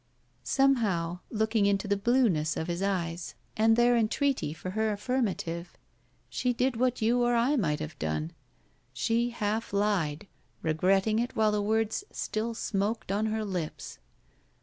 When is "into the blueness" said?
1.67-2.57